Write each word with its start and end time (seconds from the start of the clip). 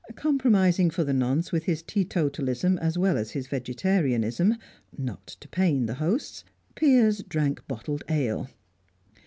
Compromising 0.15 0.89
for 0.89 1.03
the 1.03 1.13
nonce 1.13 1.51
with 1.51 1.65
his 1.65 1.83
teetotalism 1.83 2.75
as 2.79 2.97
well 2.97 3.19
as 3.19 3.29
his 3.29 3.45
vegetarianism 3.45 4.57
not 4.97 5.27
to 5.39 5.47
pain 5.47 5.85
the 5.85 5.93
hosts 6.01 6.43
Piers 6.73 7.21
drank 7.21 7.61
bottled 7.67 8.03
ale. 8.09 8.49